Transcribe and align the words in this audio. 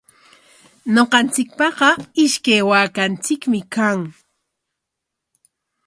Ñuqanchikpaqa 0.93 1.89
ishkay 2.23 2.61
waakanchikmi 2.69 3.59
kan. 3.73 3.99